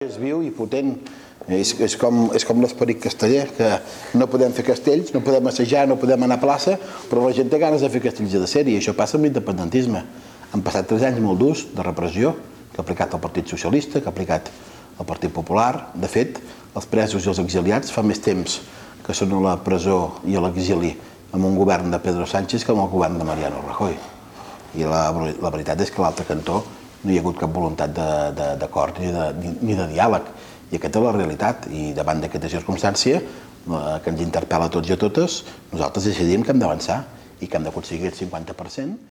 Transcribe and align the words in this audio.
És 0.00 0.14
viu 0.16 0.38
i 0.40 0.46
potent. 0.48 0.94
És, 1.52 1.74
és 1.84 1.92
com, 2.00 2.30
és 2.32 2.46
com 2.48 2.62
l'esperit 2.64 2.96
casteller, 3.02 3.42
que 3.52 3.66
no 4.16 4.30
podem 4.32 4.54
fer 4.56 4.62
castells, 4.64 5.10
no 5.12 5.20
podem 5.20 5.50
assajar, 5.50 5.82
no 5.90 5.98
podem 6.00 6.24
anar 6.24 6.38
a 6.38 6.40
plaça, 6.40 6.78
però 7.10 7.26
la 7.26 7.34
gent 7.36 7.50
té 7.52 7.58
ganes 7.60 7.84
de 7.84 7.90
fer 7.92 8.00
castells 8.06 8.32
de 8.32 8.48
sèrie, 8.48 8.78
això 8.80 8.94
passa 8.96 9.18
amb 9.18 9.28
l'independentisme. 9.28 10.00
Han 10.56 10.64
passat 10.64 10.88
tres 10.88 11.04
anys 11.04 11.20
molt 11.20 11.42
durs 11.44 11.66
de 11.76 11.84
repressió, 11.84 12.32
que 12.72 12.80
ha 12.80 12.86
aplicat 12.86 13.12
el 13.12 13.20
Partit 13.26 13.52
Socialista, 13.52 14.00
que 14.00 14.08
ha 14.08 14.14
aplicat 14.16 14.48
el 14.48 15.10
Partit 15.12 15.36
Popular. 15.36 15.92
De 15.92 16.08
fet, 16.08 16.40
els 16.72 16.88
presos 16.88 17.28
i 17.28 17.34
els 17.34 17.44
exiliats 17.44 17.92
fa 17.92 18.00
més 18.00 18.24
temps 18.24 18.56
que 19.04 19.20
són 19.20 19.36
a 19.36 19.44
la 19.50 19.56
presó 19.68 20.00
i 20.24 20.32
a 20.32 20.46
l'exili 20.48 20.96
amb 21.28 21.44
un 21.44 21.60
govern 21.60 21.92
de 21.92 22.00
Pedro 22.00 22.24
Sánchez 22.24 22.64
que 22.64 22.72
amb 22.72 22.86
el 22.88 22.92
govern 22.96 23.20
de 23.20 23.28
Mariano 23.28 23.60
Rajoy. 23.68 24.00
I 24.80 24.88
la, 24.88 25.10
la 25.12 25.52
veritat 25.52 25.84
és 25.84 25.92
que 25.92 26.00
l'altre 26.00 26.24
cantó 26.24 26.62
no 27.02 27.12
hi 27.12 27.18
ha 27.18 27.24
hagut 27.24 27.38
cap 27.40 27.52
voluntat 27.54 27.94
d'acord 28.60 28.98
ni, 29.00 29.12
de, 29.14 29.28
ni, 29.40 29.54
ni 29.68 29.78
de 29.78 29.88
diàleg. 29.92 30.32
I 30.70 30.78
aquesta 30.78 31.00
és 31.00 31.06
la 31.06 31.14
realitat. 31.16 31.70
I 31.74 31.90
davant 31.96 32.20
d'aquesta 32.22 32.50
circumstància 32.52 33.20
eh, 33.20 33.94
que 34.04 34.12
ens 34.12 34.24
interpel·la 34.26 34.70
a 34.70 34.74
tots 34.78 34.90
i 34.90 34.96
a 34.96 35.00
totes, 35.00 35.42
nosaltres 35.72 36.10
decidim 36.12 36.44
que 36.44 36.54
hem 36.54 36.62
d'avançar 36.62 37.02
i 37.40 37.48
que 37.48 37.56
hem 37.56 37.66
d'aconseguir 37.66 38.12
el 38.12 38.18
50% 38.18 39.09